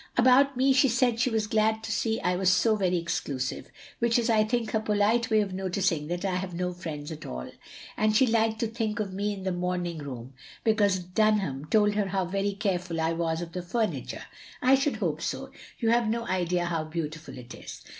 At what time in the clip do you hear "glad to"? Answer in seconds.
1.45-1.91